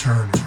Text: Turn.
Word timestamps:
Turn. 0.00 0.39